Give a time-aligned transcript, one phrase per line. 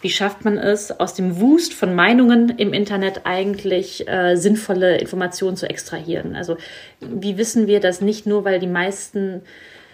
[0.00, 5.56] wie schafft man es, aus dem Wust von Meinungen im Internet eigentlich äh, sinnvolle Informationen
[5.56, 6.36] zu extrahieren?
[6.36, 6.56] Also
[7.00, 9.42] wie wissen wir das nicht nur, weil die meisten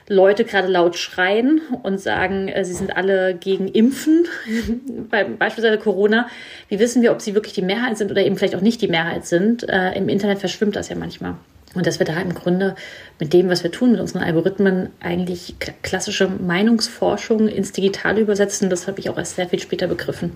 [0.08, 4.26] Leute gerade laut schreien und sagen, äh, sie sind alle gegen Impfen,
[5.10, 6.28] bei, beispielsweise Corona.
[6.68, 8.88] Wie wissen wir, ob sie wirklich die Mehrheit sind oder eben vielleicht auch nicht die
[8.88, 9.68] Mehrheit sind?
[9.68, 11.34] Äh, Im Internet verschwimmt das ja manchmal.
[11.76, 12.74] Und dass wir da im Grunde
[13.20, 18.86] mit dem, was wir tun, mit unseren Algorithmen, eigentlich klassische Meinungsforschung ins Digitale übersetzen, das
[18.86, 20.32] habe ich auch erst sehr viel später begriffen.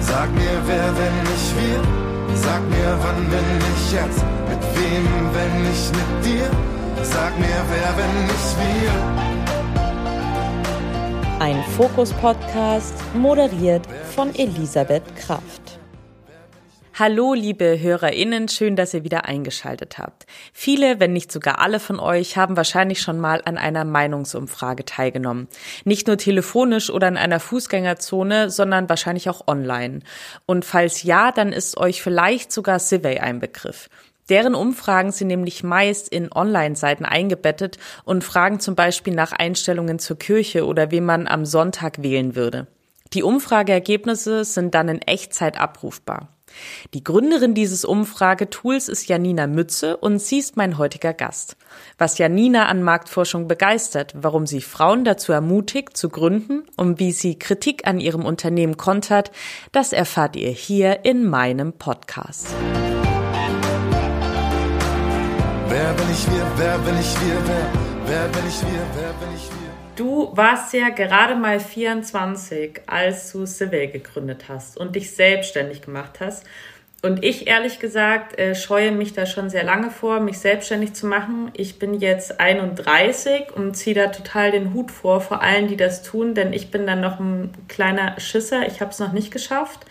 [0.00, 1.82] Sag mir, wer, wenn nicht wir?
[2.36, 4.24] Sag mir, wann, wenn nicht jetzt?
[4.48, 6.50] Mit wem, wenn nicht mit dir?
[7.02, 8.92] Sag mir, wer, wenn nicht wir?
[11.40, 15.63] Ein Fokus-Podcast, moderiert von Elisabeth Kraft.
[16.96, 20.26] Hallo, liebe HörerInnen, schön, dass ihr wieder eingeschaltet habt.
[20.52, 25.48] Viele, wenn nicht sogar alle von euch, haben wahrscheinlich schon mal an einer Meinungsumfrage teilgenommen.
[25.84, 30.02] Nicht nur telefonisch oder in einer Fußgängerzone, sondern wahrscheinlich auch online.
[30.46, 33.90] Und falls ja, dann ist euch vielleicht sogar Survey ein Begriff.
[34.28, 40.16] Deren Umfragen sind nämlich meist in Online-Seiten eingebettet und fragen zum Beispiel nach Einstellungen zur
[40.16, 42.68] Kirche oder wem man am Sonntag wählen würde.
[43.14, 46.28] Die Umfrageergebnisse sind dann in Echtzeit abrufbar.
[46.92, 51.56] Die Gründerin dieses Umfragetools ist Janina Mütze und sie ist mein heutiger Gast.
[51.98, 57.38] Was Janina an Marktforschung begeistert, warum sie Frauen dazu ermutigt, zu gründen und wie sie
[57.38, 59.30] Kritik an ihrem Unternehmen kontert,
[59.72, 62.48] das erfahrt ihr hier in meinem Podcast.
[65.68, 67.72] Wer bin ich wir, wer bin ich wir, wer,
[68.06, 69.63] wer bin ich wir, wer bin ich wir?
[69.96, 76.18] Du warst ja gerade mal 24, als du Civil gegründet hast und dich selbstständig gemacht
[76.18, 76.44] hast.
[77.00, 81.06] Und ich ehrlich gesagt äh, scheue mich da schon sehr lange vor, mich selbstständig zu
[81.06, 81.52] machen.
[81.52, 86.02] Ich bin jetzt 31 und ziehe da total den Hut vor, vor allen, die das
[86.02, 88.66] tun, denn ich bin dann noch ein kleiner Schisser.
[88.66, 89.86] Ich habe es noch nicht geschafft.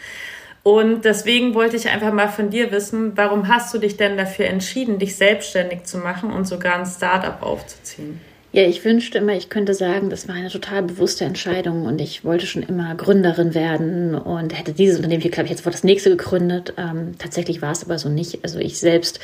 [0.64, 4.48] Und deswegen wollte ich einfach mal von dir wissen, warum hast du dich denn dafür
[4.48, 8.33] entschieden, dich selbstständig zu machen und sogar ein Startup aufzuziehen?
[8.56, 12.24] Ja, ich wünschte immer, ich könnte sagen, das war eine total bewusste Entscheidung und ich
[12.24, 15.84] wollte schon immer Gründerin werden und hätte dieses Unternehmen, hier glaube ich, jetzt vor das
[15.84, 16.76] nächste gegründet.
[16.78, 18.44] Ähm, tatsächlich war es aber so nicht.
[18.44, 19.20] Also ich selbst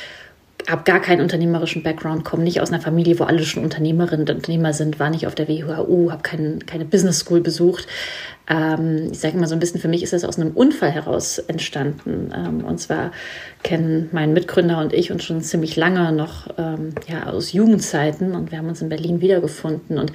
[0.68, 4.36] habe gar keinen unternehmerischen Background, komme nicht aus einer Familie, wo alle schon Unternehmerinnen und
[4.36, 7.86] Unternehmer sind, war nicht auf der WHU, habe kein, keine Business School besucht.
[8.48, 11.38] Ähm, ich sage immer so ein bisschen, für mich ist das aus einem Unfall heraus
[11.38, 12.32] entstanden.
[12.34, 13.12] Ähm, und zwar
[13.62, 18.50] kennen mein Mitgründer und ich uns schon ziemlich lange noch ähm, ja, aus Jugendzeiten und
[18.50, 19.98] wir haben uns in Berlin wiedergefunden.
[19.98, 20.12] Und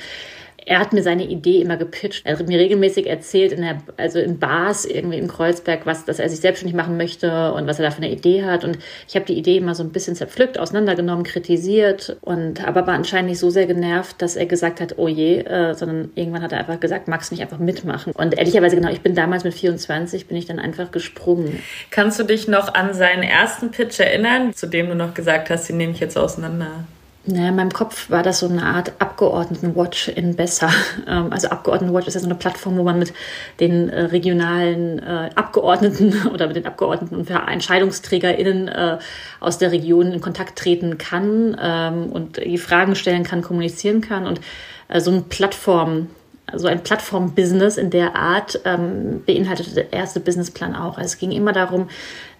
[0.65, 2.25] er hat mir seine Idee immer gepitcht.
[2.25, 6.17] Er hat mir regelmäßig erzählt, in der, also in Bars irgendwie in Kreuzberg, was, dass
[6.17, 8.63] er sich selbstständig machen möchte und was er da für eine Idee hat.
[8.63, 12.95] Und ich habe die Idee immer so ein bisschen zerpflückt, auseinandergenommen, kritisiert und aber war
[12.95, 16.51] anscheinend nicht so sehr genervt, dass er gesagt hat, oh je, äh, sondern irgendwann hat
[16.51, 18.13] er einfach gesagt, magst du nicht einfach mitmachen?
[18.13, 21.59] Und ehrlicherweise genau, ich bin damals mit 24, bin ich dann einfach gesprungen.
[21.91, 25.69] Kannst du dich noch an seinen ersten Pitch erinnern, zu dem du noch gesagt hast,
[25.69, 26.85] den nehme ich jetzt auseinander?
[27.27, 30.69] Naja, in meinem Kopf war das so eine Art Abgeordnetenwatch in Besser.
[31.07, 33.13] Ähm, also Abgeordnetenwatch ist ja so eine Plattform, wo man mit
[33.59, 38.97] den äh, regionalen äh, Abgeordneten oder mit den Abgeordneten und EntscheidungsträgerInnen äh,
[39.39, 44.25] aus der Region in Kontakt treten kann ähm, und die Fragen stellen kann, kommunizieren kann.
[44.25, 44.41] Und
[44.97, 46.07] so eine Plattform,
[46.57, 50.97] so ein Plattform-Business in der Art ähm, beinhaltete der erste Businessplan auch.
[50.97, 51.89] Also es ging immer darum,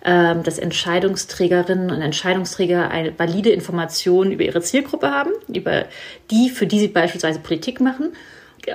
[0.03, 5.85] ähm, dass Entscheidungsträgerinnen und Entscheidungsträger eine valide Information über ihre Zielgruppe haben, über
[6.31, 8.13] die, für die sie beispielsweise Politik machen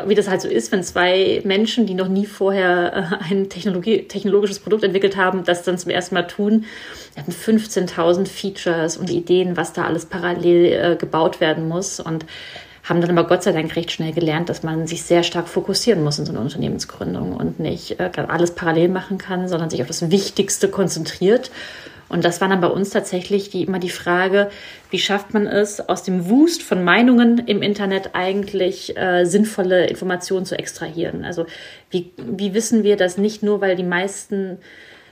[0.06, 4.58] wie das halt so ist, wenn zwei Menschen, die noch nie vorher äh, ein technologisches
[4.60, 6.64] Produkt entwickelt haben, das dann zum ersten Mal tun.
[7.14, 12.00] Wir hatten 15.000 Features und Ideen, was da alles parallel äh, gebaut werden muss.
[12.00, 12.24] Und
[12.84, 16.02] haben dann aber Gott sei Dank recht schnell gelernt, dass man sich sehr stark fokussieren
[16.02, 19.88] muss in so einer Unternehmensgründung und nicht äh, alles parallel machen kann, sondern sich auf
[19.88, 21.50] das Wichtigste konzentriert.
[22.10, 24.50] Und das war dann bei uns tatsächlich die, immer die Frage,
[24.90, 30.44] wie schafft man es, aus dem Wust von Meinungen im Internet eigentlich äh, sinnvolle Informationen
[30.44, 31.24] zu extrahieren?
[31.24, 31.46] Also
[31.90, 34.58] wie, wie wissen wir das nicht nur, weil die meisten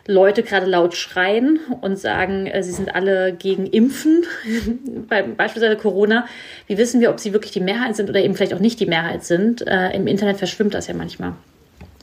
[0.08, 4.24] Leute gerade laut schreien und sagen, äh, sie sind alle gegen Impfen,
[5.08, 6.26] bei, beispielsweise Corona.
[6.66, 8.86] Wie wissen wir, ob sie wirklich die Mehrheit sind oder eben vielleicht auch nicht die
[8.86, 9.66] Mehrheit sind?
[9.66, 11.34] Äh, Im Internet verschwimmt das ja manchmal.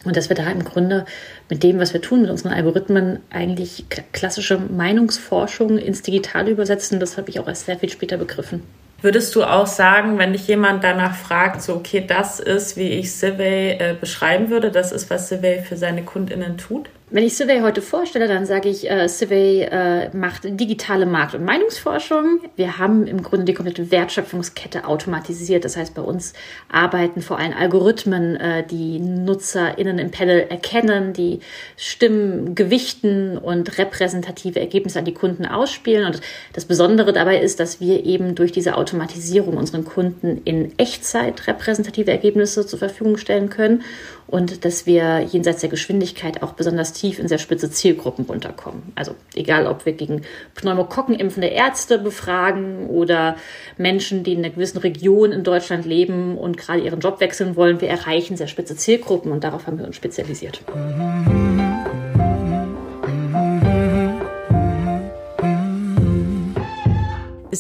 [0.06, 1.06] Und dass wir da im Grunde
[1.50, 7.18] mit dem, was wir tun, mit unseren Algorithmen, eigentlich klassische Meinungsforschung ins Digitale übersetzen, das
[7.18, 8.62] habe ich auch erst sehr viel später begriffen.
[9.02, 13.12] Würdest du auch sagen, wenn dich jemand danach fragt, so, okay, das ist, wie ich
[13.16, 16.88] Survey äh, beschreiben würde, das ist, was Survey für seine KundInnen tut?
[17.12, 21.46] Wenn ich Survey heute vorstelle, dann sage ich, äh, Survey äh, macht digitale Markt- und
[21.46, 22.40] Meinungsforschung.
[22.56, 25.66] Wir haben im Grunde die komplette Wertschöpfungskette automatisiert.
[25.66, 26.34] Das heißt, bei uns
[26.68, 31.42] arbeiten vor allem Algorithmen, äh, die NutzerInnen im Panel erkennen, die
[31.78, 36.08] Stimmen gewichten und repräsentative Ergebnisse an die Kunden ausspielen.
[36.08, 36.22] Und
[36.54, 42.10] das Besondere dabei ist, dass wir eben durch diese Automatisierung unseren Kunden in Echtzeit repräsentative
[42.10, 43.84] Ergebnisse zur Verfügung stellen können
[44.28, 48.84] und dass wir jenseits der Geschwindigkeit auch besonders tief in sehr spitze Zielgruppen runterkommen.
[48.96, 50.22] Also egal, ob wir gegen
[50.56, 53.38] Pneumokokken impfende Ärzte befragen oder
[53.78, 57.82] Menschen, die in einer gewissen Region in Deutschland leben und gerade ihren Job wechseln wollen,
[57.82, 60.62] wir erreichen sehr spitze Zielgruppen und darauf haben wir uns spezialisiert.
[60.74, 61.45] Mhm.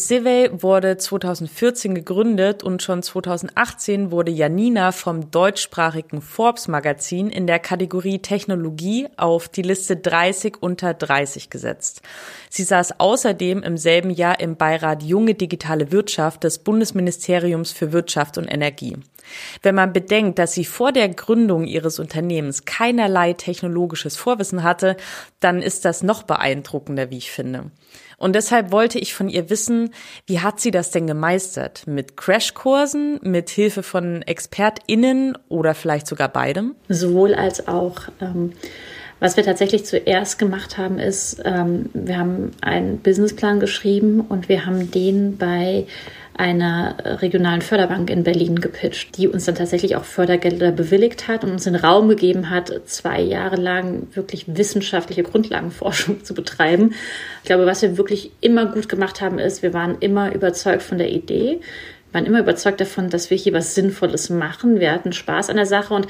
[0.05, 7.57] Civey wurde 2014 gegründet und schon 2018 wurde Janina vom deutschsprachigen Forbes Magazin in der
[7.57, 12.03] Kategorie Technologie auf die Liste 30 unter 30 gesetzt.
[12.51, 18.37] Sie saß außerdem im selben Jahr im Beirat Junge Digitale Wirtschaft des Bundesministeriums für Wirtschaft
[18.37, 18.97] und Energie.
[19.63, 24.97] Wenn man bedenkt, dass sie vor der Gründung ihres Unternehmens keinerlei technologisches Vorwissen hatte,
[25.39, 27.71] dann ist das noch beeindruckender, wie ich finde.
[28.17, 29.91] Und deshalb wollte ich von ihr wissen,
[30.25, 31.87] wie hat sie das denn gemeistert?
[31.87, 36.75] Mit Crashkursen, mit Hilfe von ExpertInnen oder vielleicht sogar beidem?
[36.89, 38.07] Sowohl als auch.
[38.21, 38.53] Ähm
[39.19, 44.65] was wir tatsächlich zuerst gemacht haben, ist, ähm, wir haben einen Businessplan geschrieben und wir
[44.65, 45.87] haben den bei
[46.37, 51.51] einer regionalen Förderbank in Berlin gepitcht, die uns dann tatsächlich auch Fördergelder bewilligt hat und
[51.51, 56.93] uns den Raum gegeben hat, zwei Jahre lang wirklich wissenschaftliche Grundlagenforschung zu betreiben.
[57.41, 60.97] Ich glaube, was wir wirklich immer gut gemacht haben, ist, wir waren immer überzeugt von
[60.97, 61.61] der Idee,
[62.11, 64.79] waren immer überzeugt davon, dass wir hier was Sinnvolles machen.
[64.79, 66.07] Wir hatten Spaß an der Sache und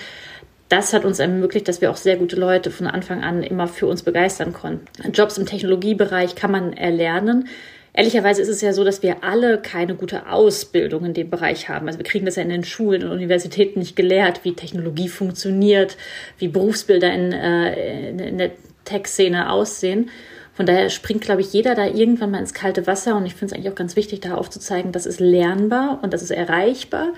[0.70, 3.86] das hat uns ermöglicht, dass wir auch sehr gute Leute von Anfang an immer für
[3.86, 4.88] uns begeistern konnten.
[5.12, 7.48] Jobs im Technologiebereich kann man erlernen.
[7.98, 11.88] Ehrlicherweise ist es ja so, dass wir alle keine gute Ausbildung in dem Bereich haben.
[11.88, 15.96] Also wir kriegen das ja in den Schulen und Universitäten nicht gelehrt, wie Technologie funktioniert,
[16.38, 18.52] wie Berufsbilder in, äh, in der
[18.84, 20.10] Tech-Szene aussehen.
[20.56, 23.16] Von daher springt, glaube ich, jeder da irgendwann mal ins kalte Wasser.
[23.16, 26.22] Und ich finde es eigentlich auch ganz wichtig, da aufzuzeigen, das ist lernbar und das
[26.22, 27.14] ist erreichbar.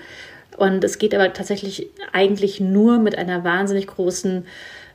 [0.56, 4.46] Und es geht aber tatsächlich eigentlich nur mit einer wahnsinnig großen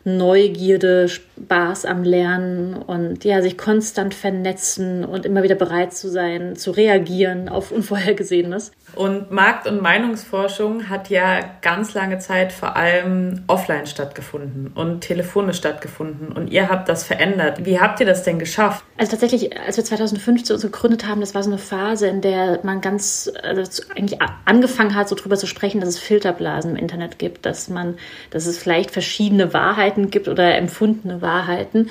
[0.06, 6.56] Neugierde, Spaß am Lernen und ja, sich konstant vernetzen und immer wieder bereit zu sein,
[6.56, 8.72] zu reagieren auf Unvorhergesehenes.
[8.96, 15.58] Und Markt- und Meinungsforschung hat ja ganz lange Zeit vor allem offline stattgefunden und telefonisch
[15.58, 16.32] stattgefunden.
[16.32, 17.66] Und ihr habt das verändert.
[17.66, 18.84] Wie habt ihr das denn geschafft?
[18.98, 22.60] Also tatsächlich, als wir 2015 uns gegründet haben, das war so eine Phase, in der
[22.64, 27.18] man ganz also eigentlich angefangen hat, so drüber zu sprechen, dass es Filterblasen im Internet
[27.20, 27.96] gibt, dass man,
[28.30, 31.90] dass es vielleicht verschiedene Wahrheiten gibt oder empfundene Wahrheiten.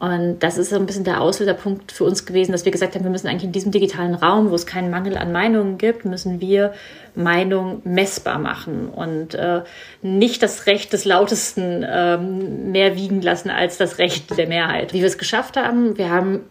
[0.00, 3.04] Und das ist so ein bisschen der Auslöserpunkt für uns gewesen, dass wir gesagt haben,
[3.04, 6.40] wir müssen eigentlich in diesem digitalen Raum, wo es keinen Mangel an Meinungen gibt, müssen
[6.40, 6.72] wir
[7.14, 9.60] Meinung messbar machen und äh,
[10.00, 14.94] nicht das Recht des Lautesten ähm, mehr wiegen lassen als das Recht der Mehrheit.
[14.94, 16.46] Wie wir es geschafft haben, wir haben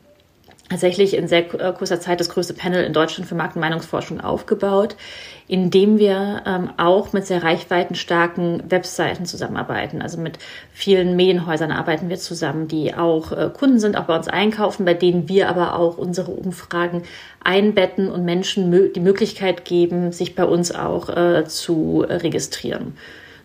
[0.69, 4.21] tatsächlich in sehr äh, kurzer Zeit das größte Panel in Deutschland für Markt- und Meinungsforschung
[4.21, 4.95] aufgebaut,
[5.47, 10.01] indem wir ähm, auch mit sehr reichweitenstarken Webseiten zusammenarbeiten.
[10.01, 10.37] Also mit
[10.71, 14.93] vielen Medienhäusern arbeiten wir zusammen, die auch äh, Kunden sind, auch bei uns einkaufen, bei
[14.93, 17.03] denen wir aber auch unsere Umfragen
[17.43, 22.95] einbetten und Menschen mö die Möglichkeit geben, sich bei uns auch äh, zu registrieren.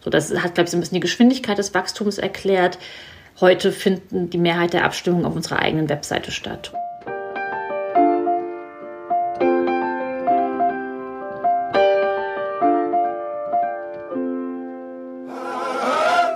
[0.04, 2.78] So, das hat, glaube ich, so ein bisschen die Geschwindigkeit des Wachstums erklärt.
[3.40, 6.72] Heute finden die Mehrheit der Abstimmungen auf unserer eigenen Webseite statt.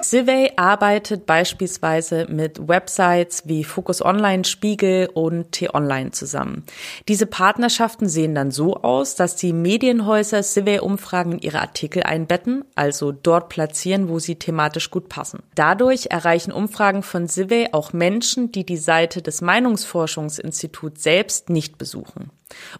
[0.08, 6.64] Civey arbeitet beispielsweise mit Websites wie Focus Online, Spiegel und T-Online zusammen.
[7.08, 13.12] Diese Partnerschaften sehen dann so aus, dass die Medienhäuser Civey-Umfragen in ihre Artikel einbetten, also
[13.12, 15.42] dort platzieren, wo sie thematisch gut passen.
[15.54, 22.30] Dadurch erreichen Umfragen von Civey auch Menschen, die die Seite des Meinungsforschungsinstituts selbst nicht besuchen.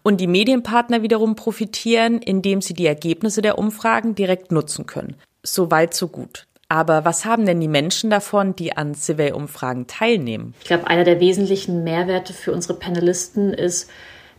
[0.03, 5.17] Und die Medienpartner wiederum profitieren, indem sie die Ergebnisse der Umfragen direkt nutzen können.
[5.43, 6.47] So weit, so gut.
[6.69, 10.55] Aber was haben denn die Menschen davon, die an Survey-Umfragen teilnehmen?
[10.61, 13.91] Ich glaube, einer der wesentlichen Mehrwerte für unsere Panelisten ist,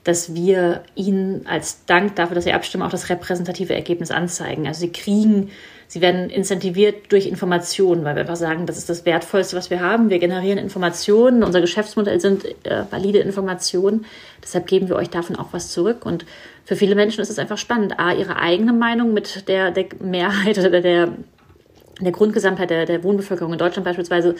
[0.03, 4.65] dass wir ihnen als Dank dafür, dass sie abstimmen, auch das repräsentative Ergebnis anzeigen.
[4.65, 5.49] Also sie kriegen,
[5.87, 9.81] sie werden incentiviert durch Informationen, weil wir einfach sagen, das ist das Wertvollste, was wir
[9.81, 10.09] haben.
[10.09, 14.05] Wir generieren Informationen, unser Geschäftsmodell sind äh, valide Informationen.
[14.41, 16.05] Deshalb geben wir euch davon auch was zurück.
[16.05, 16.25] Und
[16.63, 20.57] für viele Menschen ist es einfach spannend, a, ihre eigene Meinung mit der, der Mehrheit
[20.59, 21.09] oder der
[22.05, 24.35] der Grundgesamtheit der, der Wohnbevölkerung in Deutschland beispielsweise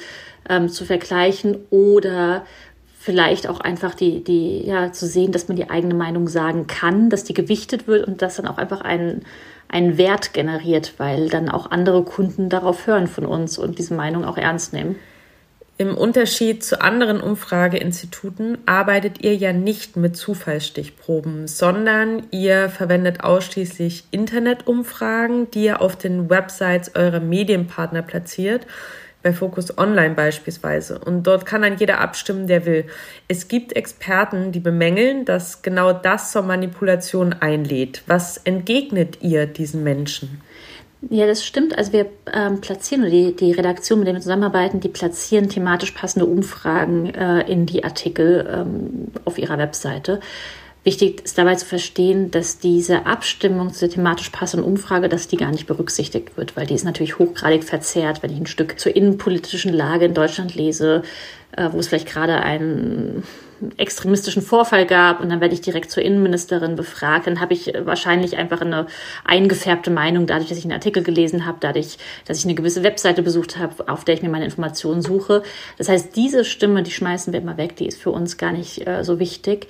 [0.49, 2.45] ähm, zu vergleichen oder
[2.99, 7.09] vielleicht auch einfach die, die, ja, zu sehen, dass man die eigene Meinung sagen kann,
[7.09, 9.21] dass die gewichtet wird und das dann auch einfach einen,
[9.69, 14.25] einen Wert generiert, weil dann auch andere Kunden darauf hören von uns und diese Meinung
[14.25, 14.97] auch ernst nehmen.
[15.81, 24.03] Im Unterschied zu anderen Umfrageinstituten arbeitet ihr ja nicht mit Zufallsstichproben, sondern ihr verwendet ausschließlich
[24.12, 28.67] Internetumfragen, die ihr auf den Websites eurer Medienpartner platziert
[29.24, 31.00] bei Focus Online beispielsweise.
[31.00, 32.83] Und dort kann dann jeder abstimmen, der will.
[33.29, 38.03] Es gibt Experten, die bemängeln, dass genau das zur Manipulation einlädt.
[38.05, 40.41] Was entgegnet ihr diesen Menschen?
[41.01, 41.77] Ja, das stimmt.
[41.77, 46.25] Also wir ähm, platzieren, die, die Redaktion, mit der wir zusammenarbeiten, die platzieren thematisch passende
[46.25, 50.19] Umfragen äh, in die Artikel ähm, auf ihrer Webseite.
[50.83, 55.51] Wichtig ist dabei zu verstehen, dass diese Abstimmung zur thematisch passenden Umfrage, dass die gar
[55.51, 59.73] nicht berücksichtigt wird, weil die ist natürlich hochgradig verzerrt, wenn ich ein Stück zur innenpolitischen
[59.73, 61.03] Lage in Deutschland lese,
[61.55, 63.23] äh, wo es vielleicht gerade einen
[63.77, 68.37] extremistischen Vorfall gab und dann werde ich direkt zur Innenministerin befragt, dann habe ich wahrscheinlich
[68.37, 68.87] einfach eine
[69.23, 73.21] eingefärbte Meinung, dadurch, dass ich einen Artikel gelesen habe, dadurch, dass ich eine gewisse Webseite
[73.21, 75.43] besucht habe, auf der ich mir meine Informationen suche.
[75.77, 78.87] Das heißt, diese Stimme, die schmeißen wir immer weg, die ist für uns gar nicht
[78.87, 79.67] äh, so wichtig.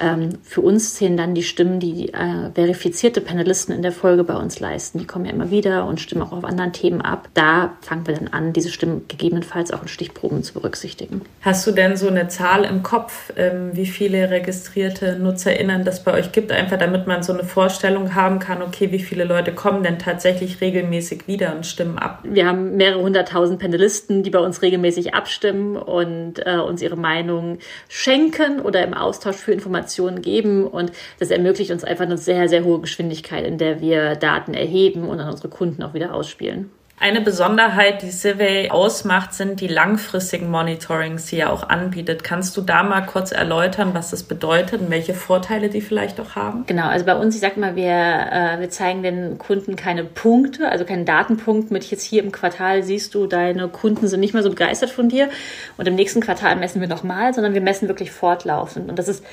[0.00, 4.36] Ähm, für uns zählen dann die Stimmen, die äh, verifizierte Panelisten in der Folge bei
[4.36, 4.98] uns leisten.
[4.98, 7.28] Die kommen ja immer wieder und stimmen auch auf anderen Themen ab.
[7.34, 11.22] Da fangen wir dann an, diese Stimmen gegebenenfalls auch in Stichproben zu berücksichtigen.
[11.42, 16.12] Hast du denn so eine Zahl im Kopf, ähm, wie viele registrierte NutzerInnen das bei
[16.12, 16.52] euch gibt?
[16.52, 20.60] Einfach damit man so eine Vorstellung haben kann, okay, wie viele Leute kommen denn tatsächlich
[20.60, 22.20] regelmäßig wieder und stimmen ab?
[22.24, 27.58] Wir haben mehrere hunderttausend Panelisten, die bei uns regelmäßig abstimmen und äh, uns ihre Meinung
[27.88, 32.48] schenken oder im Austausch für Informationen Informationen geben und das ermöglicht uns einfach eine sehr,
[32.48, 36.70] sehr hohe Geschwindigkeit, in der wir Daten erheben und an unsere Kunden auch wieder ausspielen.
[37.00, 42.24] Eine Besonderheit, die Survey ausmacht, sind die langfristigen Monitorings, die er auch anbietet.
[42.24, 46.34] Kannst du da mal kurz erläutern, was das bedeutet und welche Vorteile die vielleicht auch
[46.34, 46.64] haben?
[46.66, 50.68] Genau, also bei uns, ich sag mal, wir, äh, wir zeigen den Kunden keine Punkte,
[50.68, 54.42] also keinen Datenpunkt mit jetzt hier im Quartal siehst du, deine Kunden sind nicht mehr
[54.42, 55.28] so begeistert von dir
[55.76, 58.90] und im nächsten Quartal messen wir nochmal, sondern wir messen wirklich fortlaufend.
[58.90, 59.24] Und das ist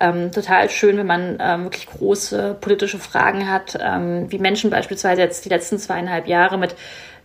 [0.00, 5.22] ähm, total schön, wenn man ähm, wirklich große politische Fragen hat, ähm, wie Menschen beispielsweise
[5.22, 6.74] jetzt die letzten zweieinhalb Jahre mit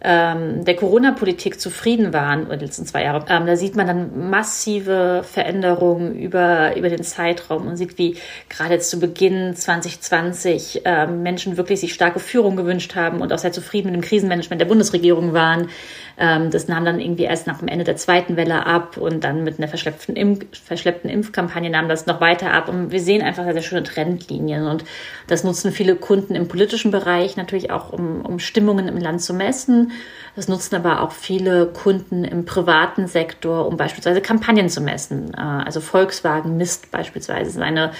[0.03, 3.25] ähm, der Corona-Politik zufrieden waren, oder die letzten zwei Jahre.
[3.29, 8.17] Ähm, da sieht man dann massive Veränderungen über, über den Zeitraum und sieht, wie
[8.50, 13.38] gerade jetzt zu Beginn 2020 ähm, Menschen wirklich sich starke Führung gewünscht haben und auch
[13.38, 15.69] sehr zufrieden mit dem Krisenmanagement der Bundesregierung waren.
[16.17, 19.43] Ähm, das nahm dann irgendwie erst nach dem Ende der zweiten Welle ab und dann
[19.43, 22.67] mit einer verschleppten, Impf verschleppten Impfkampagne nahm das noch weiter ab.
[22.67, 24.67] Und wir sehen einfach sehr, sehr schöne Trendlinien.
[24.67, 24.83] Und
[25.27, 29.33] das nutzen viele Kunden im politischen Bereich natürlich auch, um, um Stimmungen im Land zu
[29.33, 29.92] messen.
[30.35, 35.33] Das nutzen aber auch viele Kunden im privaten Sektor, um beispielsweise Kampagnen zu messen.
[35.33, 37.91] Äh, also Volkswagen misst beispielsweise seine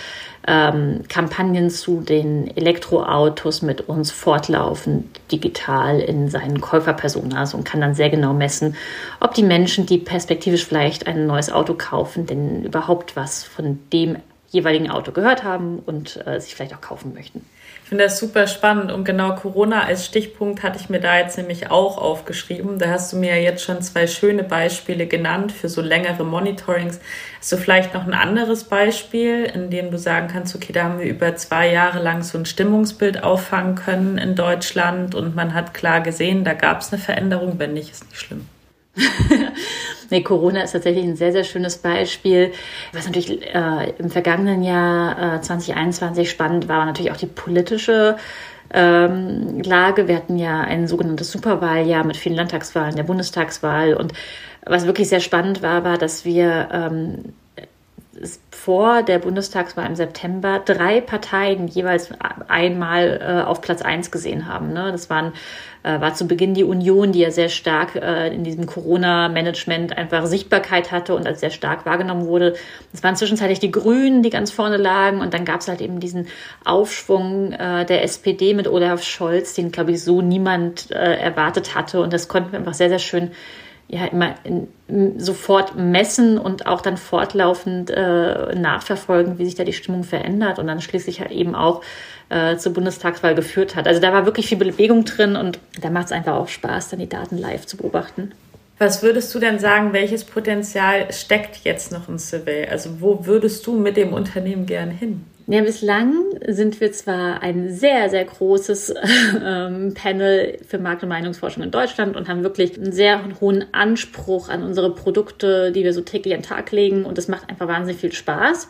[0.48, 7.94] ähm, Kampagnen zu den Elektroautos mit uns fortlaufend digital in seinen Käuferpersonas und kann dann
[7.94, 8.76] sehr genau messen,
[9.20, 14.18] ob die Menschen, die perspektivisch vielleicht ein neues Auto kaufen, denn überhaupt was von dem
[14.54, 17.44] jeweiligen Auto gehört haben und äh, sich vielleicht auch kaufen möchten.
[17.84, 21.38] Ich finde das super spannend und genau Corona als Stichpunkt hatte ich mir da jetzt
[21.38, 22.78] nämlich auch aufgeschrieben.
[22.78, 27.00] Da hast du mir ja jetzt schon zwei schöne Beispiele genannt für so längere Monitorings.
[27.40, 31.00] Hast du vielleicht noch ein anderes Beispiel, in dem du sagen kannst, okay, da haben
[31.00, 35.74] wir über zwei Jahre lang so ein Stimmungsbild auffangen können in Deutschland und man hat
[35.74, 38.48] klar gesehen, da gab es eine Veränderung, wenn nicht, ist nicht schlimm.
[40.10, 42.52] nee, Corona ist tatsächlich ein sehr, sehr schönes Beispiel.
[42.92, 48.18] Was natürlich äh, im vergangenen Jahr äh, 2021 spannend war, war natürlich auch die politische
[48.72, 50.08] ähm, Lage.
[50.08, 53.96] Wir hatten ja ein sogenanntes Superwahljahr mit vielen Landtagswahlen, der Bundestagswahl.
[53.96, 54.14] Und
[54.66, 57.34] was wirklich sehr spannend war, war, dass wir ähm,
[58.52, 62.10] vor der Bundestagswahl im September drei Parteien jeweils
[62.48, 64.74] einmal äh, auf Platz eins gesehen haben.
[64.74, 64.92] Ne?
[64.92, 65.34] Das waren
[65.84, 70.26] äh, war zu Beginn die Union, die ja sehr stark äh, in diesem Corona-Management einfach
[70.26, 72.56] Sichtbarkeit hatte und als sehr stark wahrgenommen wurde.
[72.94, 76.00] Es waren zwischenzeitlich die Grünen, die ganz vorne lagen und dann gab es halt eben
[76.00, 76.28] diesen
[76.64, 82.02] Aufschwung äh, der SPD mit Olaf Scholz, den, glaube ich, so niemand äh, erwartet hatte
[82.02, 83.32] und das konnten wir einfach sehr, sehr schön
[83.88, 84.68] ja immer in,
[85.20, 90.68] sofort messen und auch dann fortlaufend äh, nachverfolgen, wie sich da die Stimmung verändert und
[90.68, 91.82] dann schließlich halt eben auch
[92.30, 93.88] äh, zur Bundestagswahl geführt hat.
[93.88, 97.00] Also da war wirklich viel Bewegung drin und da macht es einfach auch Spaß, dann
[97.00, 98.32] die Daten live zu beobachten.
[98.80, 102.68] Was würdest du denn sagen, welches Potenzial steckt jetzt noch in Survey?
[102.68, 105.26] Also wo würdest du mit dem Unternehmen gern hin?
[105.46, 106.14] Ja, bislang
[106.48, 108.94] sind wir zwar ein sehr, sehr großes
[109.44, 114.48] ähm, Panel für Markt- und Meinungsforschung in Deutschland und haben wirklich einen sehr hohen Anspruch
[114.48, 117.68] an unsere Produkte, die wir so täglich an den Tag legen und das macht einfach
[117.68, 118.70] wahnsinnig viel Spaß.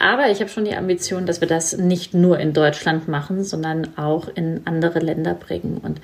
[0.00, 3.98] Aber ich habe schon die Ambition, dass wir das nicht nur in Deutschland machen, sondern
[3.98, 5.78] auch in andere Länder bringen.
[5.82, 6.00] Und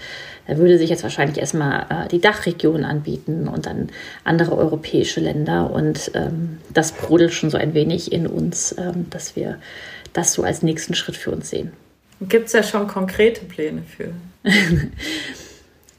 [0.46, 3.88] da würde sich jetzt wahrscheinlich erstmal äh, die Dachregion anbieten und dann
[4.22, 5.70] andere europäische Länder.
[5.70, 9.58] Und ähm, das brodelt schon so ein wenig in uns, ähm, dass wir
[10.16, 11.72] das so als nächsten Schritt für uns sehen.
[12.20, 14.12] Gibt es ja schon konkrete Pläne für?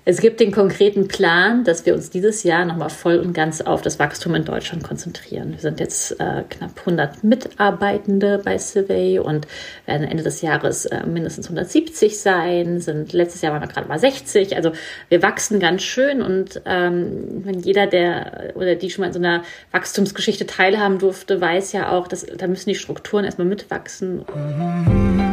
[0.10, 3.82] Es gibt den konkreten Plan, dass wir uns dieses Jahr nochmal voll und ganz auf
[3.82, 5.52] das Wachstum in Deutschland konzentrieren.
[5.52, 9.48] Wir sind jetzt äh, knapp 100 Mitarbeitende bei Survey und
[9.86, 12.80] werden Ende des Jahres äh, mindestens 170 sein.
[12.80, 14.56] Sind letztes Jahr waren wir gerade mal 60.
[14.56, 14.72] Also
[15.10, 19.20] wir wachsen ganz schön und ähm, wenn jeder, der oder die schon mal in so
[19.20, 24.24] einer Wachstumsgeschichte teilhaben durfte, weiß ja auch, dass da müssen die Strukturen erstmal mitwachsen.
[24.34, 25.27] Mhm.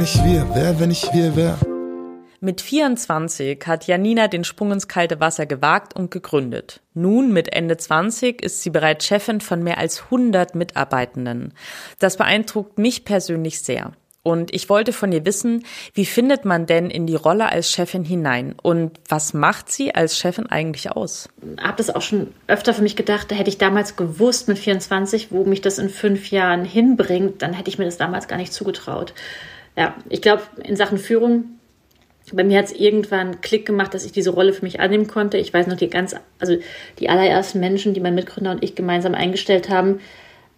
[0.00, 0.46] Wenn ich wir?
[0.54, 1.58] Wer, wenn ich wir, wer?
[2.40, 6.80] Mit 24 hat Janina den Sprung ins kalte Wasser gewagt und gegründet.
[6.94, 11.52] Nun, mit Ende 20, ist sie bereits Chefin von mehr als 100 Mitarbeitenden.
[11.98, 13.92] Das beeindruckt mich persönlich sehr.
[14.22, 18.04] Und ich wollte von ihr wissen, wie findet man denn in die Rolle als Chefin
[18.04, 18.54] hinein?
[18.62, 21.28] Und was macht sie als Chefin eigentlich aus?
[21.58, 24.58] Ich habe das auch schon öfter für mich gedacht, da hätte ich damals gewusst mit
[24.58, 28.38] 24, wo mich das in fünf Jahren hinbringt, dann hätte ich mir das damals gar
[28.38, 29.12] nicht zugetraut
[29.76, 31.44] ja, ich glaube, in Sachen Führung,
[32.32, 35.38] bei mir hat es irgendwann Klick gemacht, dass ich diese Rolle für mich annehmen konnte.
[35.38, 36.56] Ich weiß noch, die ganz, also
[36.98, 40.00] die allerersten Menschen, die mein Mitgründer und ich gemeinsam eingestellt haben,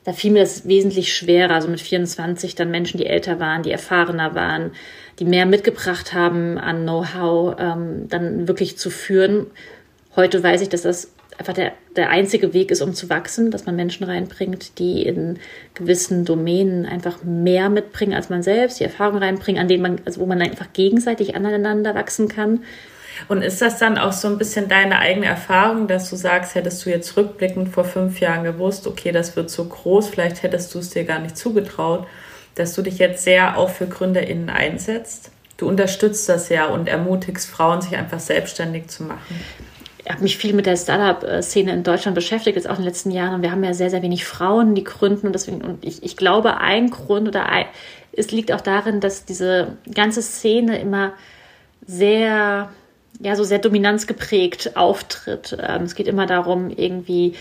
[0.05, 3.71] da fiel mir das wesentlich schwerer, also mit 24 dann Menschen, die älter waren, die
[3.71, 4.73] erfahrener waren,
[5.19, 9.47] die mehr mitgebracht haben an Know-how, ähm, dann wirklich zu führen.
[10.17, 13.67] Heute weiß ich, dass das einfach der, der einzige Weg ist, um zu wachsen, dass
[13.67, 15.39] man Menschen reinbringt, die in
[15.75, 20.21] gewissen Domänen einfach mehr mitbringen als man selbst, die Erfahrung reinbringen, an denen man, also
[20.21, 22.65] wo man einfach gegenseitig aneinander wachsen kann.
[23.29, 26.85] Und ist das dann auch so ein bisschen deine eigene Erfahrung, dass du sagst, hättest
[26.85, 30.79] du jetzt rückblickend vor fünf Jahren gewusst, okay, das wird so groß, vielleicht hättest du
[30.79, 32.07] es dir gar nicht zugetraut,
[32.55, 35.31] dass du dich jetzt sehr auch für GründerInnen einsetzt?
[35.57, 39.37] Du unterstützt das ja und ermutigst Frauen, sich einfach selbstständig zu machen
[40.09, 43.35] habe mich viel mit der Startup-Szene in Deutschland beschäftigt, jetzt auch in den letzten Jahren.
[43.35, 45.29] Und wir haben ja sehr, sehr wenig Frauen, die gründen.
[45.29, 47.67] Und deswegen, und ich, ich glaube, ein Grund oder ein,
[48.13, 51.13] es liegt auch darin, dass diese ganze Szene immer
[51.87, 52.71] sehr,
[53.21, 55.57] ja, so sehr dominanzgeprägt auftritt.
[55.61, 57.35] Ähm, es geht immer darum, irgendwie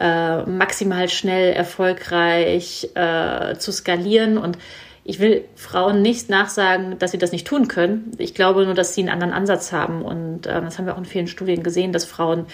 [0.00, 4.58] äh, maximal schnell erfolgreich äh, zu skalieren und
[5.04, 8.12] ich will Frauen nicht nachsagen, dass sie das nicht tun können.
[8.18, 10.02] Ich glaube nur, dass sie einen anderen Ansatz haben.
[10.02, 12.46] Und äh, das haben wir auch in vielen Studien gesehen, dass Frauen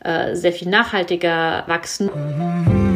[0.00, 2.95] äh, sehr viel nachhaltiger wachsen.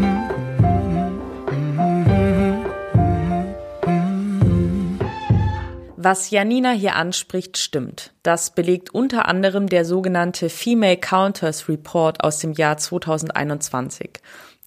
[6.02, 8.14] Was Janina hier anspricht, stimmt.
[8.22, 14.12] Das belegt unter anderem der sogenannte Female Counters Report aus dem Jahr 2021.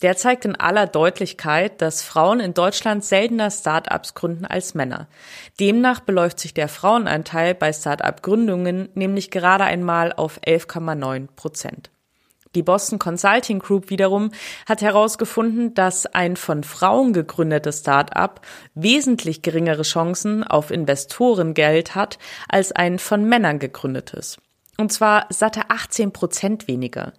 [0.03, 5.07] Der zeigt in aller Deutlichkeit, dass Frauen in Deutschland seltener Start-ups gründen als Männer.
[5.59, 11.89] Demnach beläuft sich der Frauenanteil bei Start-up-Gründungen nämlich gerade einmal auf 11,9 Prozent.
[12.55, 14.31] Die Boston Consulting Group wiederum
[14.67, 18.41] hat herausgefunden, dass ein von Frauen gegründetes Start-up
[18.75, 24.37] wesentlich geringere Chancen auf Investorengeld hat als ein von Männern gegründetes.
[24.77, 27.13] Und zwar satte 18 Prozent weniger.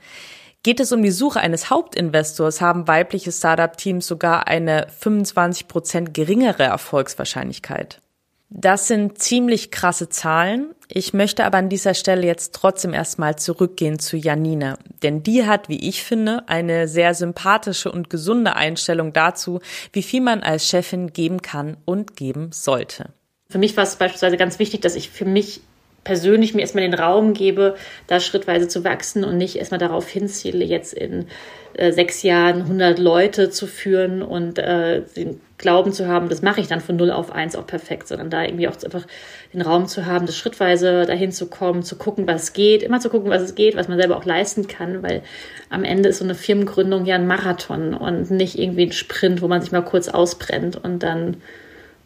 [0.62, 6.62] Geht es um die Suche eines Hauptinvestors, haben weibliche Startup-Teams sogar eine 25 Prozent geringere
[6.62, 8.00] Erfolgswahrscheinlichkeit.
[8.50, 10.74] Das sind ziemlich krasse Zahlen.
[10.88, 15.68] Ich möchte aber an dieser Stelle jetzt trotzdem erstmal zurückgehen zu Janine, denn die hat,
[15.68, 19.60] wie ich finde, eine sehr sympathische und gesunde Einstellung dazu,
[19.92, 23.10] wie viel man als Chefin geben kann und geben sollte.
[23.48, 25.60] Für mich war es beispielsweise ganz wichtig, dass ich für mich
[26.04, 27.74] persönlich mir erstmal den Raum gebe,
[28.06, 31.26] da schrittweise zu wachsen und nicht erstmal darauf hinziele, jetzt in
[31.74, 36.60] äh, sechs Jahren 100 Leute zu führen und äh, den Glauben zu haben, das mache
[36.60, 39.06] ich dann von 0 auf 1 auch perfekt, sondern da irgendwie auch einfach
[39.52, 43.08] den Raum zu haben, das schrittweise dahin zu kommen, zu gucken, was geht, immer zu
[43.08, 45.22] gucken, was es geht, was man selber auch leisten kann, weil
[45.70, 49.48] am Ende ist so eine Firmengründung ja ein Marathon und nicht irgendwie ein Sprint, wo
[49.48, 51.38] man sich mal kurz ausbrennt und dann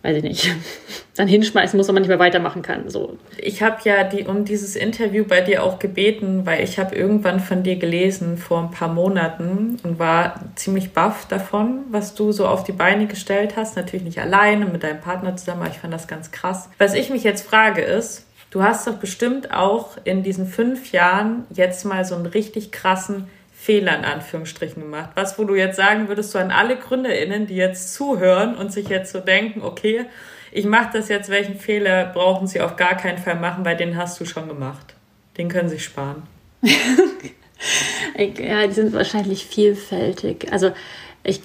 [0.02, 0.50] weiß ich nicht,
[1.16, 2.88] dann hinschmeißen muss und man nicht mehr weitermachen kann.
[2.88, 3.18] So.
[3.38, 7.40] Ich habe ja die, um dieses Interview bei dir auch gebeten, weil ich habe irgendwann
[7.40, 12.46] von dir gelesen vor ein paar Monaten und war ziemlich baff davon, was du so
[12.46, 13.76] auf die Beine gestellt hast.
[13.76, 16.68] Natürlich nicht alleine, mit deinem Partner zusammen, aber ich fand das ganz krass.
[16.78, 21.44] Was ich mich jetzt frage ist, Du hast doch bestimmt auch in diesen fünf Jahren
[21.50, 23.28] jetzt mal so einen richtig krassen
[23.60, 25.10] Fehler in Anführungsstrichen gemacht.
[25.16, 28.88] Was, wo du jetzt sagen würdest, so an alle GründerInnen, die jetzt zuhören und sich
[28.88, 30.06] jetzt so denken, okay,
[30.52, 33.96] ich mache das jetzt, welchen Fehler brauchen sie auf gar keinen Fall machen, weil den
[33.96, 34.94] hast du schon gemacht.
[35.36, 36.22] Den können sie sparen.
[36.62, 40.52] ja, die sind wahrscheinlich vielfältig.
[40.52, 40.70] Also
[41.24, 41.40] ich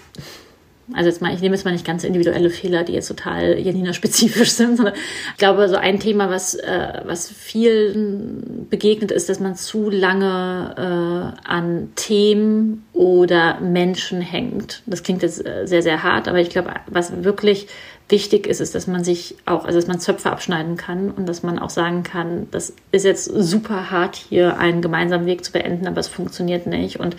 [0.91, 4.51] also jetzt mal, ich nehme jetzt mal nicht ganz individuelle Fehler, die jetzt total Janina-spezifisch
[4.51, 9.55] sind, sondern ich glaube, so ein Thema, was, äh, was vielen begegnet, ist, dass man
[9.55, 14.81] zu lange äh, an Themen oder Menschen hängt.
[14.85, 17.67] Das klingt jetzt äh, sehr, sehr hart, aber ich glaube, was wirklich
[18.09, 21.43] wichtig ist, ist, dass man sich auch, also dass man Zöpfe abschneiden kann und dass
[21.43, 25.87] man auch sagen kann, das ist jetzt super hart, hier einen gemeinsamen Weg zu beenden,
[25.87, 27.15] aber es funktioniert nicht und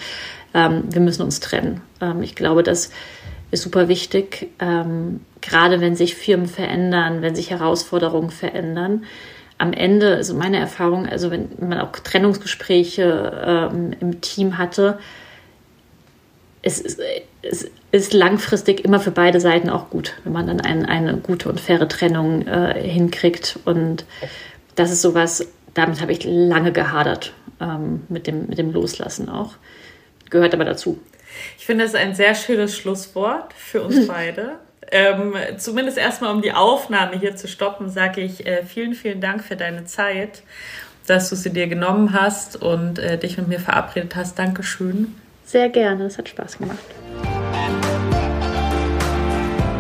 [0.53, 1.81] ähm, wir müssen uns trennen.
[2.01, 2.91] Ähm, ich glaube, dass
[3.55, 9.05] ist super wichtig, ähm, gerade wenn sich Firmen verändern, wenn sich Herausforderungen verändern.
[9.57, 14.99] Am Ende, also meine Erfahrung, also wenn man auch Trennungsgespräche ähm, im Team hatte,
[16.63, 17.01] es ist,
[17.43, 21.49] es ist langfristig immer für beide Seiten auch gut, wenn man dann ein, eine gute
[21.49, 23.59] und faire Trennung äh, hinkriegt.
[23.65, 24.05] Und
[24.75, 29.53] das ist sowas, damit habe ich lange gehadert, ähm, mit, dem, mit dem Loslassen auch.
[30.31, 30.99] Gehört aber dazu.
[31.59, 34.59] Ich finde das ein sehr schönes Schlusswort für uns beide.
[34.91, 39.43] ähm, zumindest erstmal, um die Aufnahme hier zu stoppen, sage ich äh, vielen, vielen Dank
[39.43, 40.43] für deine Zeit,
[41.07, 44.39] dass du sie dir genommen hast und äh, dich mit mir verabredet hast.
[44.39, 45.15] Dankeschön.
[45.45, 46.79] Sehr gerne, es hat Spaß gemacht.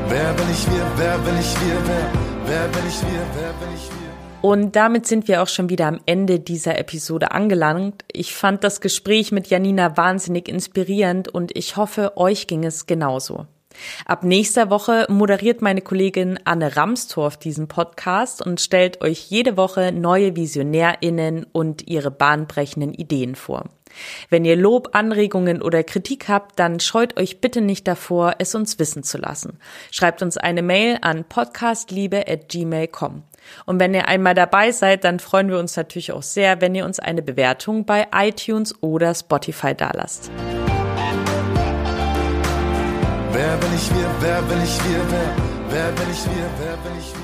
[0.08, 2.10] Wer bin ich wir, wer bin ich wir, wer,
[2.46, 3.93] wer bin ich wir, wer bin ich wir?
[4.44, 8.04] Und damit sind wir auch schon wieder am Ende dieser Episode angelangt.
[8.12, 13.46] Ich fand das Gespräch mit Janina wahnsinnig inspirierend und ich hoffe, euch ging es genauso.
[14.04, 19.92] Ab nächster Woche moderiert meine Kollegin Anne Ramstorff diesen Podcast und stellt euch jede Woche
[19.92, 23.70] neue VisionärInnen und ihre bahnbrechenden Ideen vor.
[24.28, 28.78] Wenn ihr Lob, Anregungen oder Kritik habt, dann scheut euch bitte nicht davor, es uns
[28.78, 29.58] wissen zu lassen.
[29.90, 33.22] Schreibt uns eine Mail an podcastliebe@gmail.com.
[33.66, 36.84] Und wenn ihr einmal dabei seid, dann freuen wir uns natürlich auch sehr, wenn ihr
[36.84, 40.30] uns eine Bewertung bei iTunes oder Spotify dalasst.
[43.32, 45.36] Wer bin ich wir, wer bin ich wir, wer,
[45.70, 47.23] wer bin ich wir, wer bin ich wir?